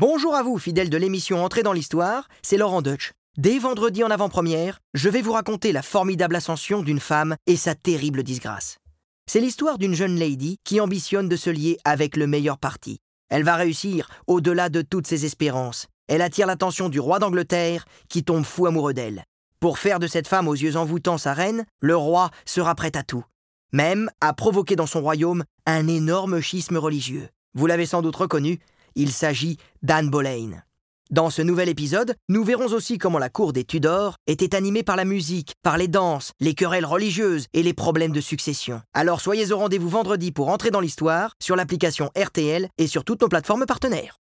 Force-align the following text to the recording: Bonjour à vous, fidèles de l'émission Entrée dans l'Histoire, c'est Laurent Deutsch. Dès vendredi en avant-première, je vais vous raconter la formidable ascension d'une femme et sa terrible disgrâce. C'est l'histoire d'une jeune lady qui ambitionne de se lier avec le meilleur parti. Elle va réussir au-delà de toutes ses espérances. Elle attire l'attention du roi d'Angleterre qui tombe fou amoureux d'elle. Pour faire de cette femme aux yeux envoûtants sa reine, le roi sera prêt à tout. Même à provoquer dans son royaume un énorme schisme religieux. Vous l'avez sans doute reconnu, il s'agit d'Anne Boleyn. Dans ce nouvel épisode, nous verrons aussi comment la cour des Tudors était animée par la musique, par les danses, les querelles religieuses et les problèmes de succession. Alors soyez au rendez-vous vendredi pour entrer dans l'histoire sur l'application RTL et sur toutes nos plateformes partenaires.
Bonjour 0.00 0.36
à 0.36 0.44
vous, 0.44 0.58
fidèles 0.58 0.90
de 0.90 0.96
l'émission 0.96 1.42
Entrée 1.42 1.64
dans 1.64 1.72
l'Histoire, 1.72 2.28
c'est 2.40 2.56
Laurent 2.56 2.82
Deutsch. 2.82 3.10
Dès 3.36 3.58
vendredi 3.58 4.04
en 4.04 4.12
avant-première, 4.12 4.78
je 4.94 5.08
vais 5.08 5.22
vous 5.22 5.32
raconter 5.32 5.72
la 5.72 5.82
formidable 5.82 6.36
ascension 6.36 6.82
d'une 6.82 7.00
femme 7.00 7.34
et 7.48 7.56
sa 7.56 7.74
terrible 7.74 8.22
disgrâce. 8.22 8.76
C'est 9.28 9.40
l'histoire 9.40 9.76
d'une 9.76 9.94
jeune 9.96 10.14
lady 10.14 10.58
qui 10.62 10.78
ambitionne 10.78 11.28
de 11.28 11.34
se 11.34 11.50
lier 11.50 11.78
avec 11.84 12.16
le 12.16 12.28
meilleur 12.28 12.58
parti. 12.58 13.00
Elle 13.28 13.42
va 13.42 13.56
réussir 13.56 14.08
au-delà 14.28 14.68
de 14.68 14.82
toutes 14.82 15.08
ses 15.08 15.24
espérances. 15.24 15.88
Elle 16.06 16.22
attire 16.22 16.46
l'attention 16.46 16.88
du 16.88 17.00
roi 17.00 17.18
d'Angleterre 17.18 17.84
qui 18.08 18.22
tombe 18.22 18.44
fou 18.44 18.66
amoureux 18.66 18.94
d'elle. 18.94 19.24
Pour 19.58 19.80
faire 19.80 19.98
de 19.98 20.06
cette 20.06 20.28
femme 20.28 20.46
aux 20.46 20.54
yeux 20.54 20.76
envoûtants 20.76 21.18
sa 21.18 21.34
reine, 21.34 21.64
le 21.80 21.96
roi 21.96 22.30
sera 22.44 22.76
prêt 22.76 22.96
à 22.96 23.02
tout. 23.02 23.24
Même 23.72 24.12
à 24.20 24.32
provoquer 24.32 24.76
dans 24.76 24.86
son 24.86 25.00
royaume 25.00 25.42
un 25.66 25.88
énorme 25.88 26.40
schisme 26.40 26.76
religieux. 26.76 27.30
Vous 27.54 27.66
l'avez 27.66 27.86
sans 27.86 28.02
doute 28.02 28.14
reconnu, 28.14 28.60
il 28.98 29.12
s'agit 29.12 29.56
d'Anne 29.82 30.10
Boleyn. 30.10 30.62
Dans 31.10 31.30
ce 31.30 31.40
nouvel 31.40 31.70
épisode, 31.70 32.14
nous 32.28 32.44
verrons 32.44 32.66
aussi 32.66 32.98
comment 32.98 33.18
la 33.18 33.30
cour 33.30 33.54
des 33.54 33.64
Tudors 33.64 34.16
était 34.26 34.54
animée 34.54 34.82
par 34.82 34.96
la 34.96 35.06
musique, 35.06 35.52
par 35.62 35.78
les 35.78 35.88
danses, 35.88 36.32
les 36.38 36.52
querelles 36.52 36.84
religieuses 36.84 37.46
et 37.54 37.62
les 37.62 37.72
problèmes 37.72 38.12
de 38.12 38.20
succession. 38.20 38.82
Alors 38.92 39.22
soyez 39.22 39.50
au 39.52 39.58
rendez-vous 39.58 39.88
vendredi 39.88 40.32
pour 40.32 40.50
entrer 40.50 40.70
dans 40.70 40.80
l'histoire 40.80 41.32
sur 41.40 41.56
l'application 41.56 42.10
RTL 42.14 42.68
et 42.76 42.86
sur 42.86 43.04
toutes 43.04 43.22
nos 43.22 43.28
plateformes 43.28 43.64
partenaires. 43.64 44.18